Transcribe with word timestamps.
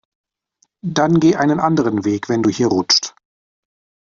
Dann 0.83 1.19
geh 1.19 1.35
einen 1.35 1.59
anderen 1.59 2.03
Weg, 2.05 2.27
wenn 2.27 2.41
du 2.41 2.49
hier 2.49 2.65
rutscht. 2.69 3.13